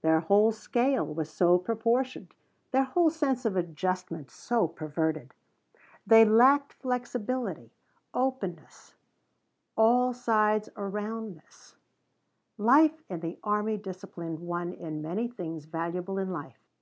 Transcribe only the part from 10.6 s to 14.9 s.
aroundness. Life in the army disciplined one